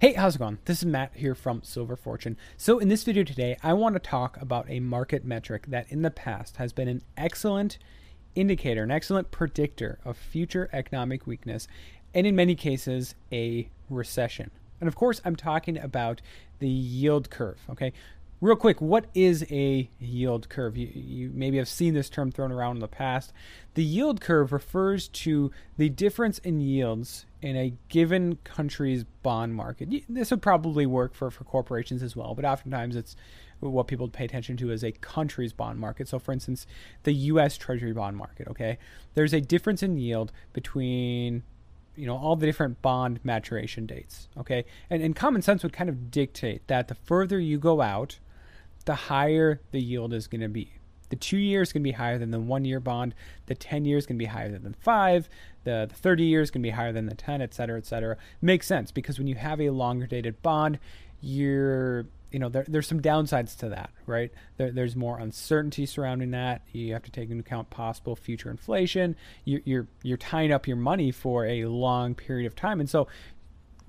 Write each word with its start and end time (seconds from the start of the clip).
Hey, 0.00 0.14
how's 0.14 0.36
it 0.36 0.38
going? 0.38 0.56
This 0.64 0.78
is 0.78 0.86
Matt 0.86 1.12
here 1.14 1.34
from 1.34 1.62
Silver 1.62 1.94
Fortune. 1.94 2.38
So, 2.56 2.78
in 2.78 2.88
this 2.88 3.04
video 3.04 3.22
today, 3.22 3.58
I 3.62 3.74
want 3.74 3.96
to 3.96 3.98
talk 3.98 4.40
about 4.40 4.64
a 4.70 4.80
market 4.80 5.26
metric 5.26 5.66
that 5.66 5.92
in 5.92 6.00
the 6.00 6.10
past 6.10 6.56
has 6.56 6.72
been 6.72 6.88
an 6.88 7.02
excellent 7.18 7.76
indicator, 8.34 8.82
an 8.82 8.90
excellent 8.90 9.30
predictor 9.30 9.98
of 10.02 10.16
future 10.16 10.70
economic 10.72 11.26
weakness, 11.26 11.68
and 12.14 12.26
in 12.26 12.34
many 12.34 12.54
cases, 12.54 13.14
a 13.30 13.68
recession. 13.90 14.50
And 14.80 14.88
of 14.88 14.94
course, 14.94 15.20
I'm 15.22 15.36
talking 15.36 15.76
about 15.76 16.22
the 16.60 16.68
yield 16.70 17.28
curve. 17.28 17.60
Okay, 17.68 17.92
real 18.40 18.56
quick, 18.56 18.80
what 18.80 19.06
is 19.14 19.44
a 19.50 19.90
yield 19.98 20.48
curve? 20.48 20.76
You, 20.76 20.90
you, 20.94 21.30
maybe 21.34 21.58
have 21.58 21.68
seen 21.68 21.94
this 21.94 22.08
term 22.08 22.30
thrown 22.30 22.52
around 22.52 22.76
in 22.76 22.80
the 22.80 22.88
past. 22.88 23.32
The 23.74 23.84
yield 23.84 24.20
curve 24.20 24.52
refers 24.52 25.08
to 25.08 25.50
the 25.76 25.88
difference 25.88 26.38
in 26.38 26.60
yields 26.60 27.26
in 27.42 27.56
a 27.56 27.74
given 27.88 28.38
country's 28.44 29.04
bond 29.22 29.54
market. 29.54 29.88
This 30.08 30.30
would 30.30 30.42
probably 30.42 30.86
work 30.86 31.14
for, 31.14 31.30
for 31.30 31.44
corporations 31.44 32.02
as 32.02 32.16
well, 32.16 32.34
but 32.34 32.44
oftentimes 32.44 32.96
it's 32.96 33.16
what 33.60 33.86
people 33.86 34.08
pay 34.08 34.24
attention 34.24 34.56
to 34.56 34.70
as 34.70 34.82
a 34.82 34.92
country's 34.92 35.52
bond 35.52 35.78
market. 35.78 36.08
So, 36.08 36.18
for 36.18 36.32
instance, 36.32 36.66
the 37.02 37.12
U.S. 37.12 37.56
Treasury 37.56 37.92
bond 37.92 38.16
market. 38.16 38.48
Okay, 38.48 38.78
there's 39.14 39.34
a 39.34 39.40
difference 39.40 39.82
in 39.82 39.98
yield 39.98 40.32
between 40.52 41.42
you 41.94 42.06
know 42.06 42.16
all 42.16 42.36
the 42.36 42.46
different 42.46 42.80
bond 42.80 43.20
maturation 43.22 43.86
dates. 43.86 44.28
Okay, 44.38 44.64
and 44.88 45.02
and 45.02 45.14
common 45.14 45.42
sense 45.42 45.62
would 45.62 45.72
kind 45.72 45.90
of 45.90 46.10
dictate 46.10 46.66
that 46.68 46.88
the 46.88 46.94
further 46.94 47.38
you 47.38 47.58
go 47.58 47.82
out, 47.82 48.18
the 48.84 48.94
higher 48.94 49.60
the 49.70 49.80
yield 49.80 50.12
is 50.12 50.26
going 50.26 50.40
to 50.40 50.48
be. 50.48 50.72
The 51.10 51.16
two 51.16 51.38
years 51.38 51.72
going 51.72 51.82
to 51.82 51.88
be 51.88 51.92
higher 51.92 52.18
than 52.18 52.30
the 52.30 52.40
one 52.40 52.64
year 52.64 52.80
bond. 52.80 53.14
The 53.46 53.54
10 53.54 53.84
years 53.84 54.06
going 54.06 54.16
to 54.16 54.22
be 54.22 54.28
higher 54.28 54.48
than 54.48 54.62
the 54.62 54.78
five. 54.78 55.28
The, 55.64 55.86
the 55.88 55.94
30 55.94 56.24
years 56.24 56.50
going 56.50 56.62
to 56.62 56.66
be 56.66 56.70
higher 56.70 56.92
than 56.92 57.06
the 57.06 57.14
10, 57.14 57.42
et 57.42 57.52
cetera, 57.52 57.76
et 57.76 57.84
cetera. 57.84 58.16
Makes 58.40 58.66
sense 58.66 58.90
because 58.92 59.18
when 59.18 59.26
you 59.26 59.34
have 59.34 59.60
a 59.60 59.70
longer 59.70 60.06
dated 60.06 60.40
bond, 60.40 60.78
you're, 61.20 62.06
you 62.30 62.38
know, 62.38 62.48
there, 62.48 62.64
there's 62.66 62.86
some 62.86 63.00
downsides 63.00 63.56
to 63.58 63.68
that, 63.70 63.90
right? 64.06 64.30
There, 64.56 64.70
there's 64.70 64.94
more 64.94 65.18
uncertainty 65.18 65.84
surrounding 65.84 66.30
that. 66.30 66.62
You 66.72 66.92
have 66.92 67.02
to 67.02 67.10
take 67.10 67.28
into 67.28 67.42
account 67.42 67.70
possible 67.70 68.14
future 68.14 68.48
inflation. 68.48 69.16
You, 69.44 69.60
you're, 69.64 69.88
you're 70.04 70.16
tying 70.16 70.52
up 70.52 70.68
your 70.68 70.76
money 70.76 71.10
for 71.10 71.44
a 71.44 71.64
long 71.64 72.14
period 72.14 72.46
of 72.46 72.54
time. 72.54 72.78
And 72.78 72.88
so 72.88 73.08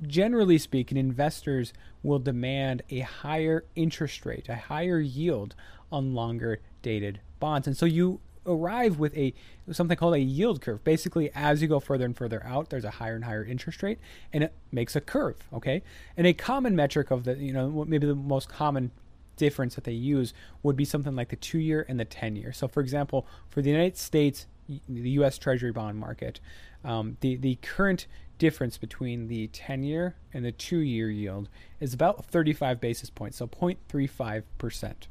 generally 0.08 0.58
speaking, 0.58 0.98
investors 0.98 1.72
will 2.04 2.20
demand 2.20 2.82
a 2.90 3.00
higher 3.00 3.66
interest 3.76 4.26
rate, 4.26 4.50
a 4.50 4.56
higher 4.56 5.00
yield 5.00 5.56
on 5.92 6.14
longer 6.14 6.60
dated 6.82 7.20
bonds. 7.40 7.68
And 7.68 7.78
so 7.78 7.86
you 7.86 8.20
arrive 8.46 8.98
with 8.98 9.16
a 9.16 9.34
something 9.72 9.98
called 9.98 10.16
a 10.16 10.20
yield 10.20 10.62
curve. 10.62 10.84
Basically, 10.84 11.32
as 11.36 11.62
you 11.62 11.68
go 11.68 11.80
further 11.80 12.06
and 12.06 12.16
further 12.16 12.44
out, 12.46 12.70
there's 12.70 12.86
a 12.86 12.92
higher 12.92 13.16
and 13.16 13.26
higher 13.26 13.44
interest 13.44 13.84
rate, 13.84 14.00
and 14.34 14.44
it 14.44 14.54
makes 14.72 14.96
a 14.96 15.02
curve. 15.02 15.38
Okay, 15.54 15.84
and 16.18 16.26
a 16.26 16.34
common 16.34 16.76
metric 16.76 17.12
of 17.12 17.24
the 17.24 17.36
you 17.36 17.54
know 17.54 17.86
maybe 17.88 18.08
the 18.08 18.16
most 18.16 18.50
common 18.50 18.92
difference 19.38 19.76
that 19.76 19.86
they 19.86 19.92
use 19.92 20.34
would 20.62 20.76
be 20.76 20.86
something 20.86 21.16
like 21.16 21.30
the 21.30 21.36
two 21.36 21.60
year 21.60 21.86
and 21.88 22.00
the 22.00 22.06
ten 22.06 22.36
year. 22.36 22.52
So, 22.52 22.68
for 22.68 22.82
example, 22.82 23.28
for 23.50 23.62
the 23.62 23.70
United 23.70 23.98
States, 23.98 24.48
the 24.68 25.10
U.S. 25.12 25.38
Treasury 25.38 25.72
bond 25.72 25.98
market, 25.98 26.40
um, 26.84 27.18
the 27.22 27.36
the 27.36 27.56
current 27.56 28.08
difference 28.38 28.78
between 28.78 29.28
the 29.28 29.48
10 29.48 29.84
year 29.84 30.16
and 30.34 30.44
the 30.44 30.52
two 30.52 30.80
year 30.80 31.12
yield 31.12 31.48
is 31.80 31.94
about 31.94 32.26
35 32.26 32.82
basis 32.82 33.12
points, 33.12 33.38
so 33.38 33.46
0.35 33.46 34.44
percent. 34.58 35.08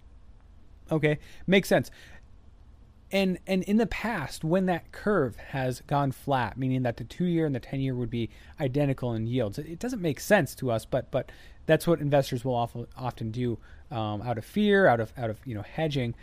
Okay, 0.90 1.18
makes 1.46 1.68
sense. 1.68 1.90
And 3.12 3.38
and 3.46 3.62
in 3.64 3.76
the 3.76 3.86
past, 3.86 4.44
when 4.44 4.66
that 4.66 4.92
curve 4.92 5.36
has 5.36 5.80
gone 5.82 6.12
flat, 6.12 6.56
meaning 6.56 6.82
that 6.82 6.96
the 6.96 7.04
two 7.04 7.24
year 7.24 7.44
and 7.46 7.54
the 7.54 7.60
ten 7.60 7.80
year 7.80 7.94
would 7.94 8.10
be 8.10 8.30
identical 8.60 9.14
in 9.14 9.26
yields, 9.26 9.58
it, 9.58 9.66
it 9.66 9.78
doesn't 9.78 10.00
make 10.00 10.20
sense 10.20 10.54
to 10.56 10.70
us. 10.70 10.84
But 10.84 11.10
but 11.10 11.30
that's 11.66 11.86
what 11.86 12.00
investors 12.00 12.44
will 12.44 12.54
often 12.54 12.86
often 12.96 13.30
do 13.32 13.58
um, 13.90 14.22
out 14.22 14.38
of 14.38 14.44
fear, 14.44 14.86
out 14.86 15.00
of 15.00 15.12
out 15.16 15.28
of 15.28 15.40
you 15.44 15.54
know 15.54 15.62
hedging, 15.62 16.14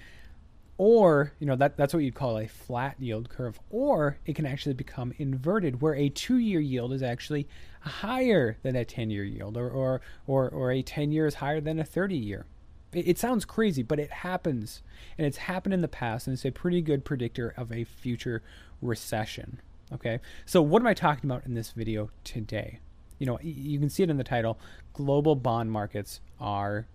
or 0.77 1.33
you 1.39 1.47
know 1.47 1.55
that 1.55 1.77
that's 1.77 1.93
what 1.93 2.03
you'd 2.03 2.15
call 2.15 2.37
a 2.37 2.47
flat 2.47 2.95
yield 2.99 3.29
curve. 3.29 3.59
Or 3.69 4.17
it 4.25 4.35
can 4.35 4.45
actually 4.45 4.73
become 4.73 5.13
inverted, 5.17 5.81
where 5.81 5.95
a 5.95 6.09
two 6.09 6.37
year 6.37 6.59
yield 6.59 6.93
is 6.93 7.03
actually 7.03 7.47
higher 7.81 8.57
than 8.63 8.75
a 8.75 8.85
ten 8.85 9.09
year 9.09 9.23
yield, 9.23 9.57
or 9.57 9.69
or 9.69 10.01
or, 10.27 10.49
or 10.49 10.71
a 10.71 10.81
ten 10.81 11.11
year 11.11 11.25
is 11.25 11.35
higher 11.35 11.61
than 11.61 11.79
a 11.79 11.85
thirty 11.85 12.17
year. 12.17 12.45
It, 12.93 13.07
it 13.07 13.17
sounds 13.17 13.45
crazy, 13.45 13.83
but 13.83 13.99
it 13.99 14.11
happens. 14.11 14.83
And 15.17 15.25
it's 15.25 15.37
happened 15.37 15.73
in 15.73 15.81
the 15.81 15.87
past, 15.87 16.27
and 16.27 16.33
it's 16.33 16.45
a 16.45 16.51
pretty 16.51 16.81
good 16.81 17.03
predictor 17.03 17.53
of 17.57 17.71
a 17.71 17.83
future 17.83 18.43
recession. 18.81 19.61
Okay, 19.91 20.19
so 20.45 20.61
what 20.61 20.81
am 20.81 20.87
I 20.87 20.93
talking 20.93 21.29
about 21.29 21.45
in 21.45 21.53
this 21.53 21.71
video 21.71 22.11
today? 22.23 22.79
You 23.19 23.25
know, 23.25 23.39
you 23.41 23.79
can 23.79 23.89
see 23.89 24.03
it 24.03 24.09
in 24.09 24.17
the 24.17 24.23
title. 24.23 24.59
Global 24.93 25.35
bond 25.35 25.71
markets 25.71 26.21
are 26.39 26.85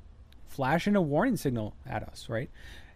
flashing 0.46 0.94
a 0.94 1.00
warning 1.00 1.36
signal 1.36 1.74
at 1.86 2.02
us, 2.04 2.28
right? 2.28 2.50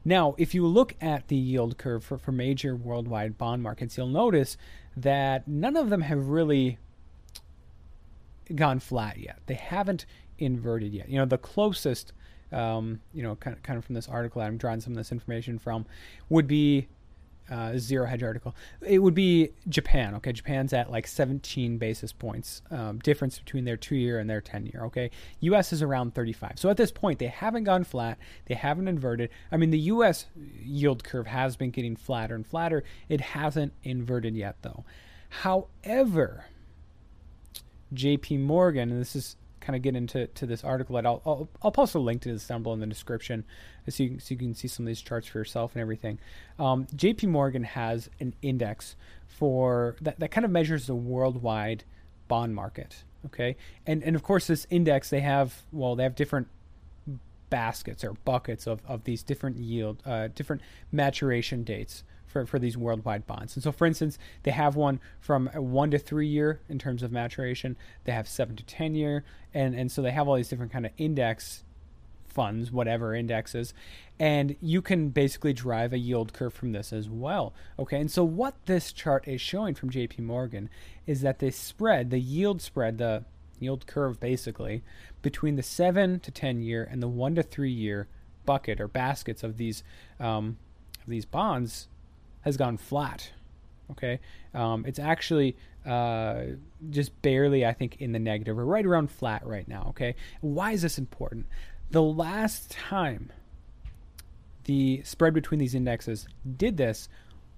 Now, 0.07 0.37
if 0.39 0.55
you 0.55 0.65
look 0.65 0.95
at 1.01 1.27
the 1.27 1.35
yield 1.35 1.79
curve 1.79 2.05
for, 2.05 2.17
for 2.17 2.31
major 2.31 2.77
worldwide 2.77 3.37
bond 3.37 3.61
markets, 3.61 3.97
you'll 3.97 4.07
notice 4.07 4.57
that 4.97 5.49
none 5.49 5.77
of 5.77 5.91
them 5.91 6.03
have 6.03 6.29
really 6.29 6.79
gone 8.55 8.79
flat 8.79 9.19
yet. 9.19 9.41
They 9.47 9.55
haven't 9.55 10.07
inverted 10.39 10.95
yet. 10.95 11.09
You 11.09 11.19
know, 11.19 11.25
the 11.25 11.39
closest 11.39 12.13
um, 12.53 13.01
you 13.13 13.25
know, 13.25 13.35
kind 13.35 13.57
of, 13.57 13.65
kind 13.65 13.77
of 13.77 13.85
from 13.85 13.97
this 13.97 14.07
article 14.07 14.41
I'm 14.41 14.57
drawing 14.57 14.81
some 14.81 14.93
of 14.93 14.97
this 14.97 15.11
information 15.11 15.59
from, 15.59 15.87
would 16.29 16.47
be 16.47 16.87
uh, 17.51 17.79
zero 17.79 18.07
hedge 18.07 18.23
article. 18.23 18.55
It 18.81 18.99
would 18.99 19.15
be 19.15 19.51
Japan. 19.69 20.15
Okay, 20.17 20.33
Japan's 20.33 20.73
at 20.73 20.91
like 20.91 21.07
17 21.07 21.79
basis 21.79 22.13
points 22.13 22.63
um, 22.71 22.99
difference 22.99 23.39
between 23.39 23.65
their 23.65 23.77
two 23.77 23.97
year 23.97 24.19
and 24.19 24.29
their 24.29 24.41
10 24.41 24.67
year. 24.67 24.85
Okay, 24.87 25.11
U.S. 25.41 25.73
is 25.73 25.83
around 25.83 26.15
35. 26.15 26.55
So 26.57 26.69
at 26.69 26.77
this 26.77 26.91
point, 26.91 27.19
they 27.19 27.27
haven't 27.27 27.65
gone 27.65 27.85
flat. 27.85 28.19
They 28.47 28.55
haven't 28.55 28.89
inverted. 28.89 29.31
I 29.51 29.57
mean, 29.57 29.71
the 29.71 29.79
U.S. 29.81 30.27
yield 30.63 31.05
curve 31.05 31.27
has 31.27 31.57
been 31.57 31.71
getting 31.71 31.97
flatter 31.97 32.35
and 32.35 32.47
flatter. 32.47 32.85
It 33.09 33.21
hasn't 33.21 33.73
inverted 33.83 34.37
yet, 34.37 34.57
though. 34.63 34.85
However, 35.29 36.47
J.P. 37.93 38.39
Morgan, 38.39 38.91
and 38.91 39.01
this 39.01 39.15
is 39.15 39.37
kind 39.67 39.75
of 39.77 39.83
get 39.83 39.97
into 39.97 40.29
to 40.29 40.47
this 40.47 40.63
article, 40.63 40.95
that 40.95 41.05
I'll, 41.05 41.21
I'll, 41.27 41.49
I'll 41.61 41.73
post 41.73 41.95
a 41.97 41.99
link 41.99 42.23
to 42.23 42.33
this 42.33 42.47
down 42.47 42.63
below 42.63 42.75
in 42.75 42.81
the 42.81 42.87
description 42.87 43.45
so 43.89 44.05
you, 44.05 44.21
so 44.21 44.33
you 44.33 44.39
can 44.39 44.55
see 44.55 44.69
some 44.69 44.85
of 44.85 44.89
these 44.89 45.03
charts 45.03 45.27
for 45.27 45.39
yourself 45.39 45.73
and 45.75 45.83
everything. 45.83 46.19
Um, 46.59 46.87
JP 46.95 47.29
Morgan 47.29 47.65
has 47.65 48.09
an 48.21 48.35
index 48.43 48.95
for 49.27 49.97
that, 50.01 50.21
that 50.21 50.31
kind 50.31 50.45
of 50.45 50.53
measures 50.53 50.87
the 50.87 50.95
worldwide 50.95 51.83
bond 52.29 52.55
market. 52.55 53.03
Okay. 53.27 53.57
And, 53.87 54.05
and 54.05 54.15
of 54.15 54.23
course, 54.23 54.47
this 54.47 54.69
index, 54.71 55.11
they 55.11 55.21
have, 55.21 55.63
well, 55.73 55.97
they 55.97 56.05
have 56.05 56.15
different 56.15 56.47
baskets 57.51 58.05
or 58.05 58.13
buckets 58.13 58.67
of, 58.69 58.81
of 58.87 59.03
these 59.03 59.25
different 59.25 59.59
yield, 59.59 60.01
uh, 60.07 60.29
different 60.29 60.63
maturation 60.93 61.65
dates 61.65 62.05
for, 62.37 62.47
for 62.47 62.59
these 62.59 62.77
worldwide 62.77 63.27
bonds. 63.27 63.57
And 63.57 63.63
so, 63.63 63.73
for 63.73 63.87
instance, 63.87 64.19
they 64.43 64.51
have 64.51 64.77
one 64.77 65.01
from 65.19 65.47
one 65.55 65.91
to 65.91 65.99
three 65.99 66.27
year 66.27 66.61
in 66.69 66.79
terms 66.79 67.03
of 67.03 67.11
maturation. 67.11 67.77
They 68.05 68.13
have 68.13 68.29
seven 68.29 68.57
to 68.57 68.65
ten 68.65 68.95
year, 68.95 69.25
and 69.55 69.75
and 69.75 69.91
so 69.91 70.03
they 70.03 70.11
have 70.11 70.29
all 70.29 70.37
these 70.37 70.49
different 70.49 70.73
kind 70.73 70.85
of 70.85 70.93
index 70.99 71.65
funds, 72.29 72.71
whatever 72.71 73.15
indexes, 73.15 73.73
and 74.19 74.57
you 74.61 74.83
can 74.83 75.09
basically 75.09 75.55
drive 75.55 75.95
a 75.95 75.99
yield 75.99 76.35
curve 76.35 76.53
from 76.53 76.73
this 76.73 76.93
as 76.93 77.09
well. 77.09 77.55
Okay, 77.79 77.99
and 77.99 78.11
so 78.11 78.23
what 78.25 78.55
this 78.67 78.93
chart 78.93 79.27
is 79.27 79.41
showing 79.41 79.75
from 79.75 79.89
J.P. 79.89 80.21
Morgan 80.21 80.69
is 81.07 81.23
that 81.23 81.39
the 81.39 81.51
spread, 81.51 82.11
the 82.11 82.21
yield 82.21 82.61
spread, 82.61 82.99
the 82.99 83.25
yield 83.59 83.87
curve 83.87 84.21
basically 84.21 84.83
between 85.23 85.57
the 85.57 85.63
seven 85.63 86.21
to 86.21 86.31
ten 86.31 86.61
year 86.61 86.87
and 86.91 87.03
the 87.03 87.09
one 87.09 87.35
to 87.35 87.43
three 87.43 87.73
year 87.73 88.09
bucket 88.45 88.79
or 88.81 88.87
baskets 88.87 89.43
of 89.43 89.57
these 89.57 89.83
um, 90.21 90.59
of 91.03 91.09
these 91.09 91.25
bonds 91.25 91.89
has 92.47 92.57
gone 92.57 92.77
flat. 92.79 93.33
Okay, 93.91 94.21
um, 94.55 94.85
it's 94.87 94.99
actually 94.99 95.57
uh, 95.85 96.43
just 96.91 97.21
barely, 97.21 97.67
I 97.67 97.73
think, 97.73 97.97
in 98.01 98.13
the 98.13 98.19
negative 98.19 98.59
or 98.59 98.65
right 98.65 98.87
around 98.87 99.11
flat 99.11 99.47
right 99.47 99.69
now. 99.69 99.87
Okay, 99.91 100.15
why 100.41 100.73
is 100.73 100.83
this 100.83 100.97
important? 100.97 101.47
The 101.91 102.03
last 102.03 102.71
time 102.71 103.31
the 104.65 105.03
spread 105.05 105.35
between 105.35 105.61
these 105.61 105.75
indexes 105.75 106.27
did 106.57 106.77
this 106.77 107.09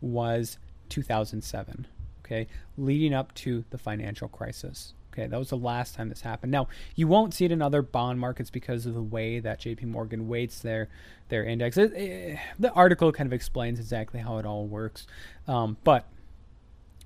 was 0.01 0.59
2007. 0.89 1.87
Okay, 2.25 2.47
leading 2.77 3.15
up 3.15 3.33
to 3.35 3.65
the 3.71 3.79
financial 3.79 4.29
crisis. 4.29 4.95
Okay, 5.19 5.27
that 5.27 5.39
was 5.39 5.51
the 5.51 5.57
last 5.57 5.97
time 5.97 6.11
this 6.11 6.21
happened. 6.21 6.53
Now 6.53 6.69
you 6.95 7.09
won't 7.09 7.35
see 7.35 7.45
it 7.45 7.51
in 7.51 7.61
other 7.61 7.83
bond 7.83 8.21
markets 8.21 8.51
because 8.51 8.87
of 8.87 8.95
the 8.95 9.03
way 9.03 9.41
that 9.41 9.59
J.P. 9.59 9.87
Morgan 9.87 10.29
weights 10.29 10.61
their 10.61 10.89
their 11.29 11.45
index. 11.45 11.77
It, 11.77 11.93
it, 11.95 12.39
the 12.59 12.73
article 12.73 13.11
kind 13.11 13.27
of 13.27 13.33
explains 13.33 13.81
exactly 13.81 14.21
how 14.21 14.39
it 14.39 14.47
all 14.47 14.67
works, 14.67 15.09
um, 15.49 15.77
but 15.83 16.07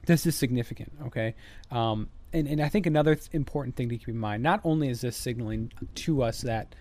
this 0.04 0.26
is 0.26 0.36
significant. 0.36 0.92
Okay, 1.06 1.34
um, 1.70 2.10
and 2.34 2.46
and 2.46 2.60
I 2.60 2.68
think 2.68 2.84
another 2.84 3.14
th- 3.14 3.30
important 3.32 3.76
thing 3.76 3.88
to 3.88 3.96
keep 3.96 4.08
in 4.08 4.18
mind. 4.18 4.42
Not 4.42 4.60
only 4.62 4.90
is 4.90 5.00
this 5.00 5.16
signaling 5.16 5.72
to 5.94 6.22
us 6.22 6.42
that 6.42 6.74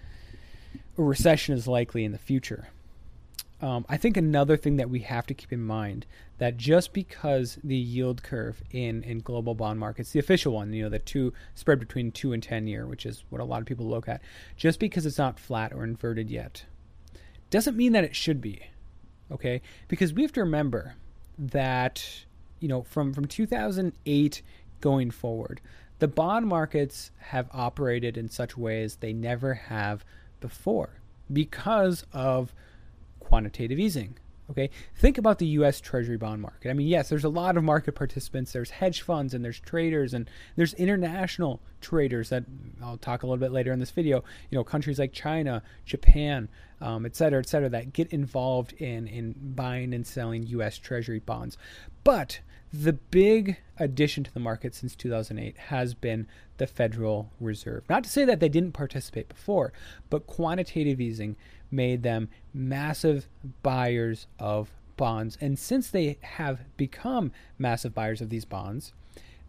a 0.98 1.02
recession 1.02 1.56
is 1.56 1.66
likely 1.66 2.04
in 2.04 2.12
the 2.12 2.20
future. 2.20 2.68
Um, 3.62 3.86
I 3.88 3.98
think 3.98 4.18
another 4.18 4.58
thing 4.58 4.78
that 4.78 4.90
we 4.90 5.02
have 5.02 5.28
to 5.28 5.36
keep 5.36 5.54
in 5.54 5.62
mind 5.62 6.08
that 6.40 6.58
just 6.58 6.94
because 6.94 7.60
the 7.64 7.76
yield 7.76 8.24
curve 8.24 8.64
in, 8.72 9.04
in 9.04 9.20
global 9.20 9.54
bond 9.54 9.80
markets, 9.80 10.12
the 10.12 10.20
official 10.20 10.54
one, 10.54 10.74
you 10.74 10.84
know, 10.84 10.90
the 10.90 10.98
two 10.98 11.32
spread 11.54 11.80
between 11.80 12.12
two 12.12 12.34
and 12.34 12.42
ten 12.42 12.66
year, 12.66 12.88
which 12.88 13.06
is 13.06 13.24
what 13.30 13.40
a 13.40 13.44
lot 13.46 13.62
of 13.62 13.68
people 13.68 13.86
look 13.86 14.10
at, 14.10 14.22
just 14.58 14.80
because 14.80 15.06
it's 15.06 15.20
not 15.20 15.40
flat 15.40 15.72
or 15.74 15.84
inverted 15.84 16.32
yet, 16.32 16.66
doesn't 17.52 17.78
mean 17.78 17.92
that 17.92 18.04
it 18.04 18.16
should 18.16 18.42
be. 18.42 18.64
Okay? 19.32 19.62
Because 19.88 20.12
we 20.12 20.24
have 20.24 20.34
to 20.34 20.42
remember 20.42 20.96
that, 21.38 22.04
you 22.60 22.68
know, 22.68 22.82
from, 22.82 23.14
from 23.14 23.26
2008 23.26 24.42
going 24.80 25.12
forward, 25.12 25.62
the 26.00 26.08
bond 26.08 26.48
markets 26.48 27.12
have 27.20 27.48
operated 27.54 28.18
in 28.18 28.28
such 28.28 28.58
ways 28.58 28.96
they 28.96 29.14
never 29.14 29.54
have 29.54 30.04
before 30.40 31.02
because 31.32 32.04
of 32.12 32.56
quantitative 33.32 33.80
easing. 33.80 34.18
Okay, 34.50 34.70
think 34.98 35.18
about 35.18 35.40
the 35.40 35.46
U.S. 35.46 35.80
Treasury 35.80 36.18
bond 36.18 36.42
market. 36.42 36.70
I 36.70 36.74
mean, 36.74 36.88
yes, 36.88 37.08
there's 37.08 37.24
a 37.24 37.30
lot 37.30 37.56
of 37.56 37.64
market 37.64 37.96
participants. 37.96 38.52
There's 38.52 38.72
hedge 38.72 39.04
funds 39.04 39.34
and 39.34 39.46
there's 39.46 39.62
traders 39.62 40.14
and 40.14 40.30
there's 40.58 40.74
international 40.74 41.62
traders 41.80 42.28
that 42.28 42.44
I'll 42.84 42.98
talk 42.98 43.24
a 43.24 43.26
little 43.26 43.40
bit 43.40 43.54
later 43.54 43.72
in 43.72 43.80
this 43.80 43.92
video. 43.92 44.26
You 44.50 44.58
know, 44.58 44.66
countries 44.66 45.00
like 45.00 45.14
China, 45.14 45.64
Japan, 45.86 46.50
um, 46.82 47.06
et 47.06 47.16
cetera, 47.16 47.40
et 47.40 47.48
cetera, 47.48 47.70
that 47.70 47.94
get 47.94 48.12
involved 48.12 48.74
in 48.74 49.08
in 49.08 49.36
buying 49.38 49.94
and 49.94 50.06
selling 50.06 50.44
U.S. 50.48 50.78
Treasury 50.78 51.20
bonds. 51.20 51.58
But 52.04 52.40
the 52.74 52.94
big 52.94 53.58
addition 53.78 54.24
to 54.24 54.34
the 54.34 54.40
market 54.40 54.74
since 54.74 54.96
2008 54.96 55.58
has 55.58 55.94
been 55.94 56.28
the 56.58 56.68
Federal 56.68 57.32
Reserve. 57.40 57.84
Not 57.90 58.04
to 58.06 58.10
say 58.10 58.24
that 58.26 58.40
they 58.40 58.50
didn't 58.50 58.72
participate 58.72 59.28
before, 59.28 59.74
but 60.10 60.28
quantitative 60.28 61.02
easing 61.02 61.36
made 61.70 62.04
them 62.04 62.30
massive 62.54 63.28
buyers 63.62 64.28
of 64.40 64.72
bonds. 64.96 65.38
And 65.42 65.58
since 65.60 65.90
they 65.90 66.18
have 66.22 66.62
become 66.78 67.32
massive 67.58 67.94
buyers 67.94 68.22
of 68.22 68.30
these 68.30 68.46
bonds, 68.46 68.94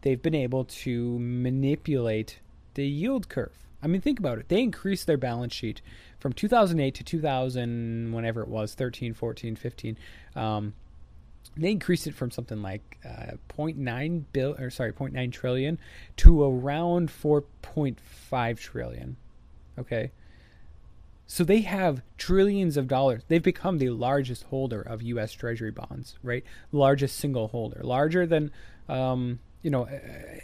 they've 0.00 0.22
been 0.22 0.34
able 0.34 0.64
to 0.64 1.18
manipulate 1.18 2.40
the 2.74 2.86
yield 2.86 3.28
curve. 3.28 3.56
I 3.82 3.88
mean, 3.88 4.00
think 4.00 4.18
about 4.18 4.38
it. 4.38 4.48
They 4.48 4.62
increased 4.62 5.06
their 5.06 5.16
balance 5.16 5.52
sheet 5.52 5.82
from 6.22 6.32
2008 6.32 6.94
to 6.94 7.02
2000, 7.02 8.12
whenever 8.12 8.42
it 8.42 8.48
was, 8.48 8.74
13, 8.74 9.12
14, 9.12 9.56
15. 9.56 9.98
Um, 10.36 10.72
they 11.56 11.72
increased 11.72 12.06
it 12.06 12.14
from 12.14 12.30
something 12.30 12.62
like 12.62 12.98
uh, 13.04 13.32
0.9 13.48 14.24
bill 14.32 14.54
or 14.58 14.70
sorry 14.70 14.92
0.9 14.92 15.32
trillion 15.32 15.78
to 16.16 16.42
around 16.42 17.10
4.5 17.10 18.58
trillion 18.58 19.16
okay 19.78 20.12
so 21.26 21.44
they 21.44 21.62
have 21.62 22.02
trillions 22.18 22.76
of 22.76 22.88
dollars. 22.88 23.22
They've 23.26 23.42
become 23.42 23.78
the 23.78 23.88
largest 23.88 24.42
holder 24.44 24.82
of 24.82 25.00
U.S. 25.00 25.32
Treasury 25.32 25.70
bonds, 25.70 26.18
right? 26.22 26.44
Largest 26.72 27.16
single 27.16 27.48
holder, 27.48 27.80
larger 27.82 28.26
than, 28.26 28.50
um, 28.86 29.38
you 29.62 29.70
know, 29.70 29.86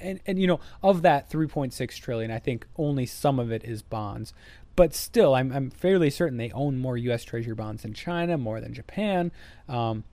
and 0.00 0.18
and 0.24 0.40
you 0.40 0.46
know 0.46 0.60
of 0.82 1.02
that 1.02 1.28
3.6 1.28 2.00
trillion, 2.00 2.30
I 2.30 2.38
think 2.38 2.66
only 2.78 3.04
some 3.04 3.38
of 3.38 3.52
it 3.52 3.64
is 3.64 3.82
bonds, 3.82 4.32
but 4.78 4.94
still, 4.94 5.34
I'm 5.34 5.50
I'm 5.50 5.70
fairly 5.70 6.08
certain 6.08 6.38
they 6.38 6.52
own 6.52 6.78
more 6.78 6.96
U.S. 6.96 7.24
Treasury 7.24 7.56
bonds 7.56 7.82
than 7.82 7.94
China, 7.94 8.38
more 8.38 8.60
than 8.60 8.72
Japan, 8.72 9.32
um, 9.68 10.04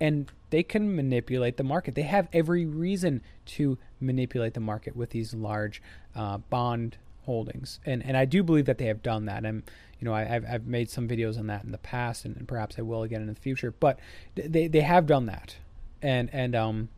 and 0.00 0.32
they 0.48 0.62
can 0.62 0.96
manipulate 0.96 1.58
the 1.58 1.64
market. 1.64 1.94
They 1.94 2.04
have 2.04 2.26
every 2.32 2.64
reason 2.64 3.20
to 3.56 3.76
manipulate 4.00 4.54
the 4.54 4.60
market 4.60 4.96
with 4.96 5.10
these 5.10 5.34
large 5.34 5.82
uh, 6.16 6.38
bond 6.38 6.96
holdings, 7.26 7.78
and 7.84 8.02
and 8.02 8.16
I 8.16 8.24
do 8.24 8.42
believe 8.42 8.64
that 8.64 8.78
they 8.78 8.86
have 8.86 9.02
done 9.02 9.26
that. 9.26 9.44
And 9.44 9.64
you 9.98 10.06
know, 10.06 10.14
I, 10.14 10.24
have 10.24 10.46
I've 10.50 10.66
made 10.66 10.88
some 10.88 11.06
videos 11.06 11.38
on 11.38 11.48
that 11.48 11.64
in 11.64 11.70
the 11.70 11.76
past, 11.76 12.24
and, 12.24 12.34
and, 12.38 12.48
perhaps 12.48 12.76
I 12.78 12.82
will 12.82 13.02
again 13.02 13.20
in 13.20 13.26
the 13.26 13.34
future. 13.34 13.70
But 13.70 13.98
they 14.34 14.66
they 14.66 14.80
have 14.80 15.04
done 15.04 15.26
that, 15.26 15.56
and 16.00 16.30
and 16.32 16.56
um, 16.56 16.88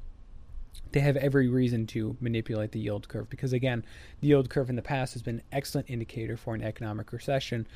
they 0.93 1.01
have 1.01 1.17
every 1.17 1.49
reason 1.49 1.87
to 1.89 2.17
manipulate 2.21 2.73
the 2.73 2.79
yield 2.79 3.09
curve 3.09 3.29
because 3.31 3.53
again, 3.53 3.85
the 4.21 4.29
yield 4.29 4.51
curve 4.51 4.71
in 4.71 4.77
the 4.77 4.83
past 4.83 5.15
has 5.15 5.23
been 5.23 5.37
an 5.37 5.43
excellent 5.51 5.89
indicator 5.91 6.37
for 6.37 6.55
an 6.55 6.63
economic 6.63 7.13
recession, 7.13 7.67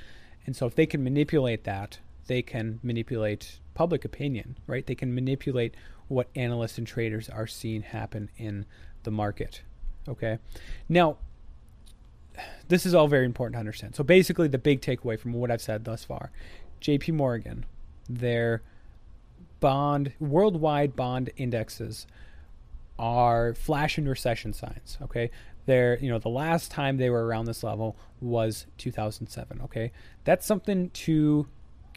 and 0.45 0.55
so 0.55 0.67
if 0.67 0.75
they 0.75 0.87
can 0.87 1.03
manipulate 1.03 1.65
that, 1.65 1.99
they 2.27 2.43
can 2.43 2.79
manipulate 2.83 3.59
public 3.75 4.05
opinion, 4.05 4.57
right? 4.67 4.87
They 4.87 4.95
can 4.95 5.15
manipulate 5.15 5.75
what 6.09 6.29
analysts 6.37 6.79
and 6.79 6.87
traders 6.87 7.29
are 7.29 7.47
seeing 7.47 7.83
happen 7.83 8.31
in 8.37 8.67
the 9.03 9.11
market. 9.11 9.63
Okay, 10.09 10.39
now 10.89 11.17
this 12.69 12.85
is 12.87 12.95
all 12.95 13.09
very 13.09 13.25
important 13.25 13.55
to 13.55 13.61
understand. 13.61 13.95
So 13.95 14.05
basically, 14.05 14.49
the 14.49 14.59
big 14.59 14.81
takeaway 14.81 15.19
from 15.19 15.33
what 15.33 15.51
I've 15.51 15.63
said 15.63 15.85
thus 15.85 16.05
far, 16.05 16.31
J.P. 16.81 17.13
Morgan, 17.13 17.65
their 18.09 18.63
bond 19.59 20.13
worldwide 20.21 20.95
bond 20.95 21.31
indexes 21.37 22.07
are 22.99 23.55
flashing 23.55 24.07
recession 24.07 24.53
signs. 24.53 24.99
Okay, 25.03 25.31
they're 25.67 25.99
you 25.99 26.09
know 26.09 26.19
the 26.19 26.29
last 26.29 26.71
time 26.71 26.97
they 26.97 27.11
were 27.11 27.27
around 27.27 27.47
this 27.47 27.63
level 27.63 27.97
was 28.21 28.67
2007. 28.79 29.61
Okay, 29.63 29.93
that's 30.25 30.47
something 30.47 30.91
to 30.91 31.47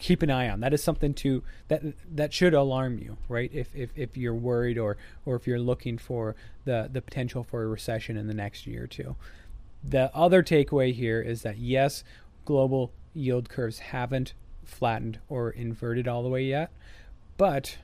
keep 0.00 0.22
an 0.22 0.30
eye 0.30 0.48
on. 0.48 0.60
That 0.60 0.72
is 0.72 0.82
something 0.82 1.14
to 1.14 1.42
that 1.68 1.82
that 2.16 2.32
should 2.32 2.54
alarm 2.54 2.98
you, 2.98 3.16
right? 3.28 3.50
If 3.52 3.74
if, 3.74 3.90
if 3.94 4.16
you're 4.16 4.34
worried 4.34 4.78
or 4.78 4.96
or 5.24 5.36
if 5.36 5.46
you're 5.46 5.60
looking 5.60 5.98
for 5.98 6.34
the 6.64 6.88
the 6.92 7.00
potential 7.02 7.44
for 7.44 7.62
a 7.62 7.66
recession 7.66 8.16
in 8.16 8.26
the 8.26 8.34
next 8.34 8.66
year 8.66 8.84
or 8.84 8.88
two. 8.88 9.16
The 9.84 10.14
other 10.14 10.42
takeaway 10.42 10.92
here 10.92 11.22
is 11.22 11.42
that 11.42 11.58
yes, 11.58 12.04
global 12.44 12.92
yield 13.14 13.48
curves 13.48 13.78
haven't 13.78 14.34
flattened 14.64 15.18
or 15.28 15.50
inverted 15.50 16.06
all 16.06 16.22
the 16.22 16.28
way 16.28 16.44
yet, 16.44 16.70
but 17.36 17.78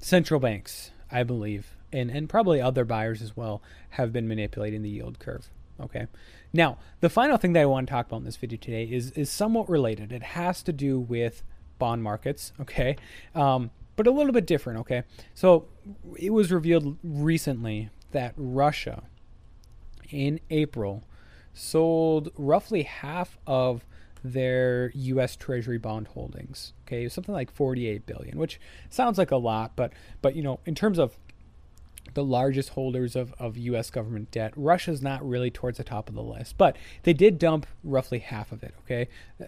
central 0.00 0.40
banks, 0.40 0.90
I 1.10 1.22
believe, 1.22 1.76
and, 1.92 2.10
and 2.10 2.28
probably 2.28 2.60
other 2.60 2.84
buyers 2.84 3.22
as 3.22 3.36
well, 3.36 3.62
have 3.90 4.12
been 4.12 4.26
manipulating 4.26 4.82
the 4.82 4.90
yield 4.90 5.18
curve. 5.18 5.48
Okay. 5.80 6.06
Now, 6.52 6.78
the 7.00 7.08
final 7.08 7.36
thing 7.36 7.52
that 7.54 7.60
I 7.60 7.66
want 7.66 7.86
to 7.86 7.90
talk 7.90 8.06
about 8.06 8.18
in 8.18 8.24
this 8.24 8.36
video 8.36 8.58
today 8.58 8.84
is 8.84 9.12
is 9.12 9.30
somewhat 9.30 9.68
related. 9.68 10.12
It 10.12 10.22
has 10.22 10.62
to 10.64 10.72
do 10.72 10.98
with 10.98 11.42
bond 11.78 12.02
markets. 12.02 12.52
Okay. 12.60 12.96
Um, 13.34 13.70
but 13.96 14.06
a 14.06 14.10
little 14.10 14.32
bit 14.32 14.46
different. 14.46 14.80
Okay. 14.80 15.04
So 15.34 15.68
it 16.18 16.30
was 16.30 16.52
revealed 16.52 16.98
recently 17.02 17.90
that 18.12 18.34
Russia 18.36 19.04
in 20.10 20.40
April 20.50 21.04
sold 21.54 22.30
roughly 22.36 22.82
half 22.82 23.38
of 23.46 23.84
their 24.22 24.90
US 24.94 25.36
Treasury 25.36 25.78
bond 25.78 26.08
holdings. 26.08 26.72
Okay, 26.86 27.08
something 27.08 27.34
like 27.34 27.50
48 27.50 28.06
billion, 28.06 28.38
which 28.38 28.60
sounds 28.88 29.18
like 29.18 29.30
a 29.30 29.36
lot, 29.36 29.72
but 29.76 29.92
but 30.22 30.36
you 30.36 30.42
know, 30.42 30.60
in 30.66 30.74
terms 30.74 30.98
of 30.98 31.16
the 32.14 32.24
largest 32.24 32.70
holders 32.70 33.14
of, 33.14 33.32
of 33.38 33.56
US 33.56 33.90
government 33.90 34.30
debt, 34.30 34.52
Russia's 34.56 35.00
not 35.00 35.26
really 35.26 35.50
towards 35.50 35.78
the 35.78 35.84
top 35.84 36.08
of 36.08 36.14
the 36.14 36.22
list, 36.22 36.58
but 36.58 36.76
they 37.04 37.12
did 37.12 37.38
dump 37.38 37.66
roughly 37.84 38.18
half 38.18 38.52
of 38.52 38.62
it. 38.62 38.74
Okay, 38.84 39.08
uh, 39.40 39.46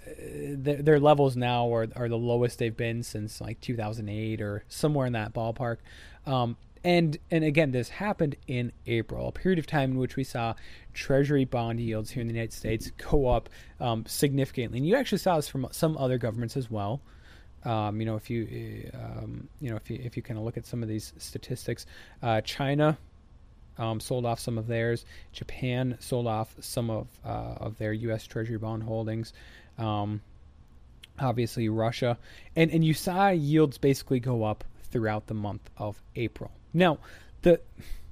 their, 0.57 0.83
their, 0.83 1.00
levels 1.00 1.37
now 1.37 1.73
are, 1.73 1.88
are 1.97 2.09
the 2.09 2.19
lowest 2.19 2.59
they've 2.59 2.76
been 2.76 3.02
since 3.02 3.41
like 3.41 3.61
2008 3.61 4.41
or 4.41 4.64
somewhere 4.69 5.07
in 5.07 5.12
that 5.12 5.35
ballpark. 5.35 5.79
Um, 6.26 6.57
and 6.85 7.17
and 7.31 7.45
again, 7.45 7.71
this 7.71 7.89
happened 7.89 8.37
in 8.47 8.73
April, 8.87 9.29
a 9.29 9.33
period 9.33 9.59
of 9.59 9.67
time 9.67 9.93
in 9.93 9.99
which 9.99 10.17
we 10.17 10.25
saw 10.25 10.55
Treasury 10.95 11.45
bond 11.45 11.81
yields 11.81 12.11
here 12.11 12.21
in 12.21 12.27
the 12.27 12.35
United 12.35 12.53
States 12.53 12.91
go 13.11 13.29
up 13.29 13.49
um, 13.81 14.05
significantly, 14.07 14.79
and 14.79 14.87
you 14.87 14.97
actually 14.97 15.19
saw 15.19 15.37
this 15.37 15.49
from 15.49 15.69
some 15.71 15.97
other 15.97 16.19
governments 16.19 16.57
as 16.57 16.71
well. 16.71 17.01
Um, 17.65 18.01
you 18.01 18.07
know, 18.07 18.17
if 18.17 18.29
you 18.29 18.91
um, 18.95 19.49
you 19.61 19.71
know 19.71 19.77
if 19.77 19.91
you 19.91 20.01
if 20.03 20.17
you 20.17 20.23
kind 20.23 20.39
of 20.39 20.45
look 20.45 20.57
at 20.57 20.67
some 20.67 20.83
of 20.83 20.89
these 20.89 21.12
statistics, 21.19 21.87
uh, 22.23 22.41
China 22.41 22.99
um, 23.79 24.01
sold 24.01 24.27
off 24.27 24.41
some 24.41 24.59
of 24.59 24.67
theirs. 24.67 25.05
Japan 25.33 25.97
sold 26.01 26.27
off 26.27 26.55
some 26.61 26.91
of 26.91 27.07
uh, 27.25 27.55
of 27.59 27.79
their 27.79 27.93
U.S. 27.93 28.27
Treasury 28.27 28.59
bond 28.59 28.83
holdings. 28.83 29.33
Um, 29.79 30.21
obviously, 31.21 31.69
Russia, 31.69 32.19
and 32.57 32.73
and 32.73 32.85
you 32.85 32.95
saw 32.95 33.29
yields 33.29 33.79
basically 33.79 34.19
go 34.19 34.43
up 34.43 34.65
throughout 34.92 35.26
the 35.26 35.34
month 35.34 35.68
of 35.76 36.00
April. 36.14 36.52
Now, 36.72 36.99
the 37.42 37.61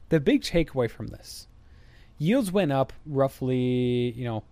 the 0.08 0.18
big 0.18 0.42
takeaway 0.42 0.90
from 0.90 1.08
this, 1.08 1.46
yields 2.18 2.50
went 2.50 2.72
up 2.72 2.92
roughly, 3.06 4.12
you 4.16 4.24
know, 4.24 4.42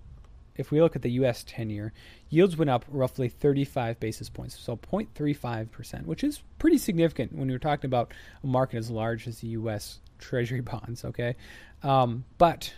if 0.56 0.70
we 0.72 0.80
look 0.80 0.96
at 0.96 1.02
the 1.02 1.10
U.S. 1.12 1.44
10 1.46 1.70
year, 1.70 1.92
yields 2.30 2.56
went 2.56 2.70
up 2.70 2.84
roughly 2.88 3.28
35 3.28 3.98
basis 4.00 4.28
points, 4.28 4.58
so 4.58 4.76
0.35%, 4.76 6.04
which 6.04 6.24
is 6.24 6.42
pretty 6.58 6.78
significant 6.78 7.32
when 7.32 7.48
you're 7.48 7.58
talking 7.58 7.86
about 7.86 8.12
a 8.42 8.46
market 8.46 8.78
as 8.78 8.90
large 8.90 9.28
as 9.28 9.40
the 9.40 9.48
U.S. 9.48 10.00
Treasury 10.18 10.60
bonds, 10.62 11.04
okay? 11.04 11.36
Um, 11.82 12.24
but 12.38 12.74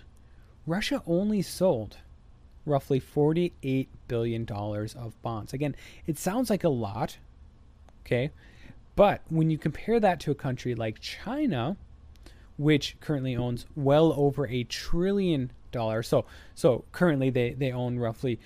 Russia 0.66 1.02
only 1.07 1.42
sold 1.42 1.97
roughly 2.66 3.00
$48 3.00 3.88
billion 4.09 4.47
of 4.50 5.23
bonds. 5.23 5.54
Again, 5.54 5.75
it 6.07 6.19
sounds 6.19 6.50
like 6.50 6.64
a 6.64 6.69
lot, 6.69 7.16
okay? 8.04 8.30
But 9.00 9.23
when 9.30 9.49
you 9.49 9.57
compare 9.57 9.99
that 9.99 10.21
to 10.21 10.30
a 10.30 10.35
country 10.35 10.75
like 10.75 11.00
China, 11.00 11.78
which 12.59 12.99
currently 13.00 13.35
owns 13.35 13.64
well 13.75 14.12
over 14.14 14.47
a 14.47 14.62
trillion 14.64 15.52
dollars, 15.73 16.07
so 16.07 16.26
so 16.54 16.85
currently 16.92 17.30
they, 17.30 17.54
they 17.54 17.73
own 17.73 17.99
roughly 17.99 18.38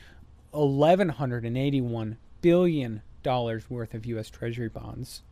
eleven 0.55 1.09
hundred 1.09 1.45
and 1.45 1.59
eighty 1.59 1.81
one 1.81 2.19
billion 2.41 3.03
dollars 3.25 3.69
worth 3.69 3.95
of 3.95 4.07
U.S. 4.07 4.31
Treasury 4.31 4.69
bonds. 4.69 5.23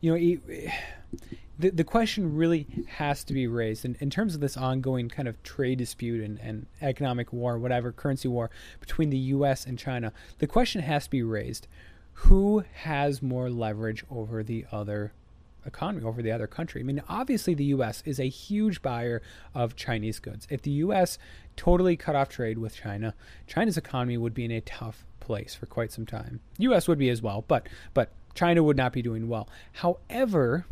You 0.00 0.12
know, 0.16 0.40
the 1.58 1.68
the 1.68 1.84
question 1.84 2.34
really 2.34 2.66
has 2.88 3.22
to 3.24 3.34
be 3.34 3.46
raised 3.46 3.84
in, 3.84 3.94
in 4.00 4.08
terms 4.08 4.34
of 4.34 4.40
this 4.40 4.56
ongoing 4.56 5.10
kind 5.10 5.28
of 5.28 5.42
trade 5.42 5.76
dispute 5.76 6.24
and, 6.24 6.40
and 6.40 6.64
economic 6.80 7.30
war, 7.30 7.58
whatever 7.58 7.92
currency 7.92 8.28
war 8.28 8.48
between 8.80 9.10
the 9.10 9.18
U.S. 9.18 9.66
and 9.66 9.78
China. 9.78 10.14
The 10.38 10.46
question 10.46 10.80
has 10.80 11.04
to 11.04 11.10
be 11.10 11.22
raised: 11.22 11.68
who 12.22 12.64
has 12.72 13.22
more 13.22 13.48
leverage 13.48 14.04
over 14.10 14.42
the 14.42 14.66
other 14.72 15.12
economy, 15.64 16.04
over 16.04 16.20
the 16.20 16.32
other 16.32 16.48
country? 16.48 16.80
I 16.80 16.84
mean, 16.84 17.00
obviously, 17.08 17.54
the 17.54 17.64
U.S. 17.66 18.02
is 18.04 18.18
a 18.18 18.28
huge 18.28 18.82
buyer 18.82 19.22
of 19.54 19.76
Chinese 19.76 20.18
goods. 20.18 20.46
If 20.50 20.62
the 20.62 20.72
U.S. 20.72 21.16
totally 21.56 21.96
cut 21.96 22.16
off 22.16 22.28
trade 22.28 22.58
with 22.58 22.74
China, 22.74 23.14
China's 23.46 23.76
economy 23.76 24.18
would 24.18 24.34
be 24.34 24.44
in 24.44 24.50
a 24.50 24.60
tough 24.60 25.06
place 25.20 25.54
for 25.54 25.66
quite 25.66 25.92
some 25.92 26.06
time. 26.06 26.40
U.S. 26.58 26.88
would 26.88 26.98
be 26.98 27.08
as 27.08 27.22
well, 27.22 27.44
but 27.46 27.68
but 27.94 28.10
China 28.34 28.64
would 28.64 28.76
not 28.76 28.92
be 28.92 29.00
doing 29.00 29.28
well. 29.28 29.48
However, 29.74 30.66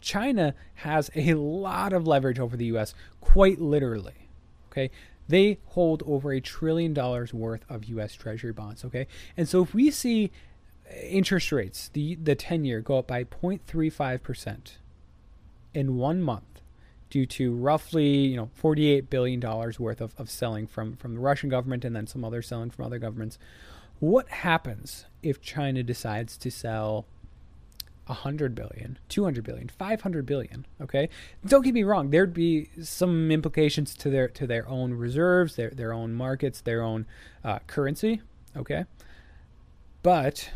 China 0.00 0.54
has 0.74 1.10
a 1.16 1.34
lot 1.34 1.92
of 1.92 2.06
leverage 2.06 2.38
over 2.38 2.56
the 2.56 2.66
U.S. 2.66 2.94
Quite 3.20 3.60
literally. 3.60 4.28
Okay, 4.70 4.92
they 5.26 5.58
hold 5.66 6.04
over 6.06 6.30
a 6.30 6.40
trillion 6.40 6.94
dollars 6.94 7.34
worth 7.34 7.64
of 7.68 7.86
U.S. 7.86 8.14
Treasury 8.14 8.52
bonds. 8.52 8.84
Okay, 8.84 9.08
and 9.36 9.48
so 9.48 9.62
if 9.62 9.74
we 9.74 9.90
see 9.90 10.30
interest 11.02 11.52
rates, 11.52 11.88
the 11.92 12.16
the 12.16 12.34
10 12.34 12.64
year 12.64 12.80
go 12.80 12.98
up 12.98 13.06
by 13.06 13.24
0.35% 13.24 14.72
in 15.74 15.96
one 15.96 16.22
month 16.22 16.44
due 17.10 17.26
to 17.26 17.52
roughly, 17.52 18.08
you 18.08 18.36
know, 18.36 18.50
48 18.54 19.10
billion 19.10 19.40
dollars 19.40 19.80
worth 19.80 20.00
of, 20.00 20.14
of 20.18 20.30
selling 20.30 20.66
from 20.66 20.96
from 20.96 21.14
the 21.14 21.20
Russian 21.20 21.48
government 21.48 21.84
and 21.84 21.94
then 21.94 22.06
some 22.06 22.24
other 22.24 22.42
selling 22.42 22.70
from 22.70 22.84
other 22.84 22.98
governments. 22.98 23.38
What 23.98 24.28
happens 24.28 25.04
if 25.22 25.42
China 25.42 25.82
decides 25.82 26.36
to 26.38 26.50
sell 26.50 27.04
100 28.06 28.54
billion, 28.54 28.98
200 29.08 29.44
billion, 29.44 29.68
500 29.68 30.26
billion, 30.26 30.66
okay? 30.80 31.08
Don't 31.46 31.62
get 31.62 31.74
me 31.74 31.84
wrong, 31.84 32.10
there'd 32.10 32.34
be 32.34 32.68
some 32.82 33.30
implications 33.30 33.94
to 33.96 34.10
their 34.10 34.28
to 34.28 34.46
their 34.46 34.68
own 34.68 34.94
reserves, 34.94 35.56
their 35.56 35.70
their 35.70 35.92
own 35.92 36.14
markets, 36.14 36.60
their 36.60 36.82
own 36.82 37.06
uh, 37.44 37.60
currency, 37.66 38.20
okay? 38.56 38.84
But 40.02 40.50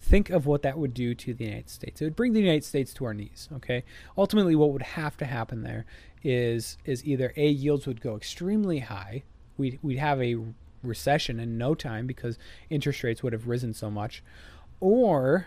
think 0.00 0.30
of 0.30 0.46
what 0.46 0.62
that 0.62 0.78
would 0.78 0.94
do 0.94 1.14
to 1.14 1.34
the 1.34 1.44
United 1.44 1.68
States. 1.68 2.00
It 2.00 2.04
would 2.04 2.16
bring 2.16 2.32
the 2.32 2.40
United 2.40 2.64
States 2.64 2.92
to 2.94 3.04
our 3.04 3.14
knees. 3.14 3.48
Okay. 3.56 3.84
Ultimately, 4.16 4.56
what 4.56 4.72
would 4.72 4.82
have 4.82 5.16
to 5.18 5.24
happen 5.24 5.62
there 5.62 5.84
is 6.22 6.76
is 6.84 7.04
either 7.04 7.32
a 7.36 7.48
yields 7.48 7.86
would 7.86 8.00
go 8.00 8.16
extremely 8.16 8.80
high. 8.80 9.22
We'd 9.56 9.78
we'd 9.82 9.98
have 9.98 10.20
a 10.20 10.36
recession 10.82 11.38
in 11.38 11.58
no 11.58 11.74
time 11.74 12.06
because 12.06 12.38
interest 12.70 13.02
rates 13.02 13.22
would 13.22 13.32
have 13.32 13.48
risen 13.48 13.74
so 13.74 13.90
much, 13.90 14.22
or 14.80 15.46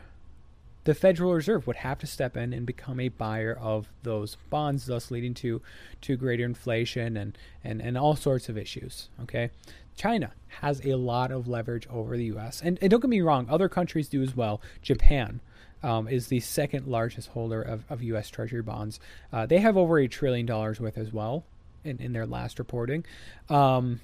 the 0.84 0.94
Federal 0.94 1.34
Reserve 1.34 1.66
would 1.66 1.78
have 1.78 2.00
to 2.00 2.08
step 2.08 2.36
in 2.36 2.54
and 2.54 2.66
become 2.66 3.00
a 3.00 3.10
buyer 3.10 3.58
of 3.60 3.88
those 4.04 4.38
bonds, 4.50 4.86
thus 4.86 5.12
leading 5.12 5.34
to 5.36 5.62
to 6.02 6.16
greater 6.16 6.46
inflation 6.46 7.18
and 7.18 7.38
and, 7.64 7.82
and 7.82 7.98
all 7.98 8.16
sorts 8.16 8.50
of 8.50 8.58
issues. 8.58 9.10
Okay. 9.22 9.50
China 9.96 10.32
has 10.62 10.86
a 10.86 10.96
lot 10.96 11.32
of 11.32 11.48
leverage 11.48 11.88
over 11.90 12.18
the 12.18 12.26
U.S. 12.26 12.62
And, 12.62 12.78
and 12.82 12.90
don't 12.90 13.00
get 13.00 13.10
me 13.10 13.22
wrong, 13.22 13.48
other 13.50 13.70
countries 13.70 14.08
do 14.08 14.22
as 14.22 14.36
well. 14.36 14.62
Japan 14.82 15.40
um, 15.82 16.08
is 16.08 16.28
the 16.28 16.40
second 16.40 16.88
largest 16.88 17.30
holder 17.30 17.62
of, 17.62 17.84
of 17.90 18.02
U.S. 18.04 18.30
Treasury 18.30 18.62
bonds. 18.62 19.00
Uh, 19.32 19.46
they 19.46 19.60
have 19.60 19.78
over 19.78 20.00
a 20.00 20.08
trillion 20.08 20.46
dollars 20.46 20.80
worth 20.80 20.98
as 20.98 21.12
well 21.12 21.44
in, 21.84 22.00
in 22.00 22.14
their 22.14 22.26
last 22.26 22.60
reporting. 22.60 23.06
Um, 23.50 24.00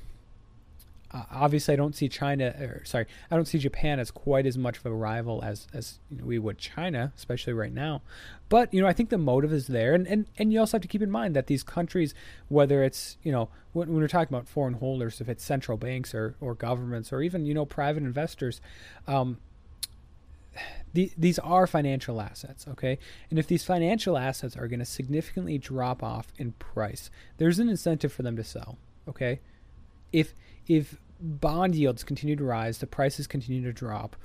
uh, 1.11 1.23
obviously, 1.31 1.73
I 1.73 1.77
don't 1.77 1.95
see 1.95 2.07
China, 2.07 2.55
or 2.59 2.83
sorry, 2.85 3.07
I 3.31 3.35
don't 3.35 3.47
see 3.47 3.57
Japan 3.57 3.99
as 3.99 4.11
quite 4.11 4.45
as 4.45 4.57
much 4.57 4.77
of 4.77 4.85
a 4.85 4.93
rival 4.93 5.43
as 5.43 5.67
as 5.73 5.99
you 6.11 6.17
know, 6.17 6.25
we 6.25 6.37
would 6.37 6.59
China, 6.59 7.11
especially 7.17 7.53
right 7.53 7.73
now. 7.73 8.03
But 8.47 8.71
you 8.73 8.81
know, 8.81 8.87
I 8.87 8.93
think 8.93 9.09
the 9.09 9.17
motive 9.17 9.51
is 9.51 9.67
there, 9.67 9.95
and 9.95 10.05
and 10.07 10.27
and 10.37 10.53
you 10.53 10.59
also 10.59 10.77
have 10.77 10.83
to 10.83 10.87
keep 10.87 11.01
in 11.01 11.09
mind 11.09 11.35
that 11.35 11.47
these 11.47 11.63
countries, 11.63 12.13
whether 12.47 12.83
it's 12.83 13.17
you 13.23 13.31
know 13.31 13.49
when, 13.73 13.89
when 13.89 14.01
we're 14.01 14.07
talking 14.07 14.33
about 14.33 14.47
foreign 14.47 14.75
holders, 14.75 15.19
if 15.19 15.27
it's 15.27 15.43
central 15.43 15.77
banks 15.77 16.13
or 16.13 16.35
or 16.39 16.53
governments 16.53 17.11
or 17.11 17.21
even 17.23 17.45
you 17.45 17.55
know 17.55 17.65
private 17.65 18.03
investors, 18.03 18.61
um, 19.07 19.39
the, 20.93 21.11
these 21.17 21.39
are 21.39 21.65
financial 21.65 22.21
assets, 22.21 22.67
okay? 22.67 22.99
And 23.29 23.39
if 23.39 23.47
these 23.47 23.63
financial 23.63 24.17
assets 24.17 24.55
are 24.55 24.67
going 24.67 24.79
to 24.79 24.85
significantly 24.85 25.57
drop 25.57 26.03
off 26.03 26.27
in 26.37 26.53
price, 26.53 27.09
there's 27.37 27.59
an 27.59 27.69
incentive 27.69 28.11
for 28.11 28.23
them 28.23 28.35
to 28.35 28.43
sell, 28.43 28.77
okay? 29.07 29.39
If 30.11 30.33
if 30.67 30.97
bond 31.19 31.75
yields 31.75 32.03
continue 32.03 32.35
to 32.35 32.43
rise, 32.43 32.77
the 32.77 32.87
prices 32.87 33.27
continue 33.27 33.63
to 33.63 33.73
drop, 33.73 34.15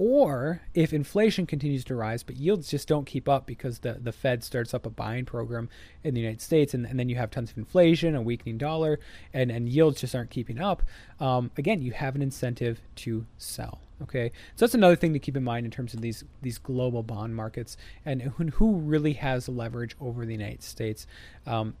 or 0.00 0.62
if 0.72 0.94
inflation 0.94 1.44
continues 1.46 1.84
to 1.84 1.94
rise, 1.94 2.22
but 2.22 2.36
yields 2.36 2.70
just 2.70 2.88
don't 2.88 3.04
keep 3.04 3.28
up 3.28 3.46
because 3.46 3.80
the, 3.80 3.98
the 4.00 4.12
Fed 4.12 4.42
starts 4.42 4.72
up 4.72 4.86
a 4.86 4.90
buying 4.90 5.26
program 5.26 5.68
in 6.02 6.14
the 6.14 6.20
United 6.20 6.40
States, 6.40 6.72
and, 6.72 6.86
and 6.86 6.98
then 6.98 7.10
you 7.10 7.16
have 7.16 7.30
tons 7.30 7.50
of 7.50 7.58
inflation, 7.58 8.14
a 8.14 8.22
weakening 8.22 8.56
dollar, 8.56 8.98
and, 9.34 9.50
and 9.50 9.68
yields 9.68 10.00
just 10.00 10.14
aren't 10.14 10.30
keeping 10.30 10.58
up, 10.58 10.82
um, 11.20 11.50
again, 11.58 11.82
you 11.82 11.92
have 11.92 12.16
an 12.16 12.22
incentive 12.22 12.80
to 12.96 13.26
sell. 13.36 13.80
Okay, 14.02 14.32
so 14.56 14.64
that's 14.64 14.74
another 14.74 14.96
thing 14.96 15.12
to 15.12 15.18
keep 15.18 15.36
in 15.36 15.44
mind 15.44 15.66
in 15.66 15.70
terms 15.70 15.92
of 15.92 16.00
these 16.00 16.24
these 16.40 16.56
global 16.56 17.02
bond 17.02 17.36
markets 17.36 17.76
and 18.06 18.22
who, 18.22 18.76
really 18.76 19.12
has 19.12 19.46
leverage 19.46 19.94
over 20.00 20.24
the 20.24 20.32
United 20.32 20.62
States. 20.62 21.06
Um, 21.46 21.74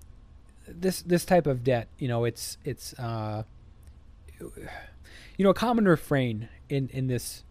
this 0.74 1.02
this 1.02 1.24
type 1.24 1.46
of 1.46 1.64
debt, 1.64 1.88
you 1.98 2.08
know, 2.08 2.24
it's 2.24 2.58
it's 2.64 2.92
uh, 2.98 3.44
you 4.40 5.44
know, 5.44 5.50
a 5.50 5.54
common 5.54 5.86
refrain 5.86 6.48
in 6.68 6.88
in 6.92 7.06
this 7.06 7.44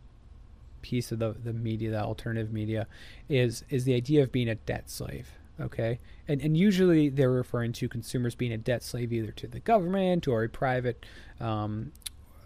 piece 0.82 1.12
of 1.12 1.20
the 1.20 1.36
the 1.44 1.54
media, 1.54 1.92
the 1.92 2.02
alternative 2.02 2.52
media, 2.52 2.88
is 3.28 3.64
is 3.70 3.86
the 3.86 3.96
idea 3.96 4.24
of 4.24 4.32
being 4.32 4.50
a 4.50 4.56
debt 4.56 4.90
slave. 4.90 5.32
Okay, 5.60 6.00
and 6.28 6.42
and 6.42 6.56
usually 6.56 7.10
they're 7.10 7.32
referring 7.32 7.74
to 7.74 7.90
consumers 7.90 8.36
being 8.36 8.54
a 8.54 8.58
debt 8.58 8.84
slave 8.84 9.12
either 9.12 9.32
to 9.32 9.48
the 9.48 9.60
government 9.60 10.28
or 10.28 10.44
a 10.44 10.50
private 10.50 11.06
um, 11.40 11.92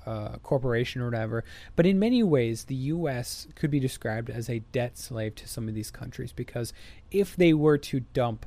uh, 0.06 0.38
corporation 0.44 1.02
or 1.02 1.06
whatever. 1.06 1.44
But 1.76 1.86
in 1.86 2.00
many 2.00 2.24
ways, 2.24 2.66
the 2.66 2.76
U.S. 2.76 3.48
could 3.56 3.70
be 3.72 3.80
described 3.80 4.30
as 4.30 4.50
a 4.50 4.60
debt 4.72 4.98
slave 4.98 5.36
to 5.36 5.48
some 5.48 5.68
of 5.68 5.76
these 5.76 5.92
countries 5.92 6.32
because 6.32 6.74
if 7.12 7.36
they 7.36 7.54
were 7.54 7.78
to 7.78 8.00
dump 8.00 8.46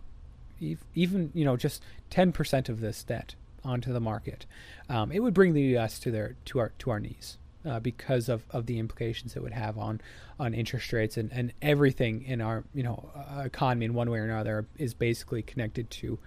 even 0.95 1.31
you 1.35 1.45
know 1.45 1.57
just 1.57 1.83
10% 2.11 2.69
of 2.69 2.81
this 2.81 3.03
debt 3.03 3.35
onto 3.65 3.93
the 3.93 4.01
market, 4.01 4.47
um, 4.89 5.11
it 5.11 5.21
would 5.21 5.35
bring 5.35 5.55
the 5.55 5.63
U.S. 5.63 5.99
to 6.01 6.11
their 6.11 6.37
to 6.47 6.59
our 6.59 6.73
to 6.79 6.91
our 6.91 7.01
knees 7.01 7.39
uh, 7.67 7.81
because 7.81 8.29
of, 8.29 8.45
of 8.51 8.67
the 8.67 8.79
implications 8.79 9.37
it 9.37 9.43
would 9.43 9.53
have 9.53 9.77
on 9.77 10.01
on 10.39 10.55
interest 10.55 10.93
rates 10.93 11.17
and, 11.17 11.33
and 11.33 11.53
everything 11.61 12.23
in 12.23 12.41
our 12.41 12.65
you 12.75 12.83
know 12.83 13.11
uh, 13.15 13.43
economy 13.43 13.87
in 13.87 13.95
one 13.95 14.11
way 14.11 14.19
or 14.19 14.25
another 14.25 14.67
is 14.79 14.95
basically 14.95 15.43
connected 15.43 15.91
to 15.91 16.19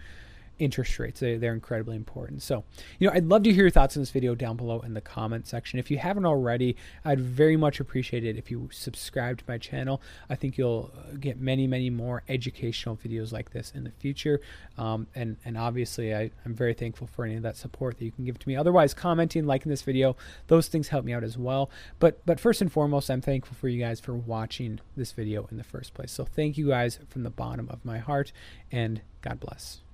interest 0.60 1.00
rates. 1.00 1.20
They, 1.20 1.38
they're 1.38 1.54
incredibly 1.54 1.96
important. 1.96 2.42
So, 2.42 2.64
you 3.00 3.08
know, 3.08 3.14
I'd 3.14 3.26
love 3.26 3.44
to 3.44 3.54
hear 3.54 3.64
your 3.64 3.72
thoughts 3.72 3.96
on 3.98 4.02
this 4.02 4.12
video 4.12 4.36
down 4.36 4.58
below 4.58 4.82
in 4.82 4.94
the 4.94 5.02
comment 5.02 5.48
section. 5.48 5.80
If 5.80 5.90
you 5.90 5.98
haven't 5.98 6.26
already, 6.26 6.76
I'd 7.04 7.20
very 7.20 7.58
much 7.58 7.80
appreciate 7.80 8.24
it 8.24 8.38
if 8.38 8.52
you 8.52 8.70
subscribe 8.72 9.38
to 9.40 9.44
my 9.48 9.58
channel. 9.58 10.02
I 10.30 10.36
think 10.36 10.58
you'll 10.58 10.92
uh, 10.96 11.16
get 11.20 11.40
many, 11.40 11.68
many 11.68 11.90
more 11.90 12.24
educational 12.28 12.96
videos 12.96 13.32
like 13.32 13.52
this 13.52 13.72
in 13.76 13.84
the 13.84 13.92
future. 13.92 14.42
Um, 14.78 15.08
and, 15.16 15.38
and 15.46 15.58
obviously, 15.58 16.14
I, 16.14 16.32
I'm 16.46 16.54
very 16.54 16.74
thankful 16.74 17.08
for 17.08 17.26
any 17.26 17.36
of 17.36 17.44
that 17.44 17.58
support 17.58 17.98
that 17.98 18.06
you 18.06 18.12
can 18.12 18.26
give 18.26 18.38
to 18.40 18.48
me. 18.48 18.56
Otherwise, 18.56 18.94
commenting, 18.94 19.46
liking 19.46 19.70
this 19.70 19.82
video, 19.82 20.16
those 20.48 20.68
things 20.68 20.90
help 20.90 21.06
me 21.06 21.14
out 21.14 21.24
as 21.24 21.38
well. 21.38 21.70
But, 22.00 22.26
but 22.26 22.40
first 22.40 22.62
and 22.62 22.72
foremost, 22.72 23.10
I'm 23.10 23.22
thankful 23.22 23.56
for 23.56 23.68
you 23.68 23.80
guys 23.80 24.00
for 24.00 24.14
watching 24.14 24.80
this 24.96 25.12
video 25.12 25.48
in 25.52 25.58
the 25.58 25.64
first 25.64 25.94
place. 25.94 26.12
So 26.12 26.26
thank 26.26 26.58
you 26.58 26.68
guys 26.68 27.00
from 27.10 27.24
the 27.24 27.30
bottom 27.30 27.68
of 27.70 27.84
my 27.84 27.98
heart, 27.98 28.32
and 28.72 29.02
God 29.22 29.40
bless. 29.40 29.89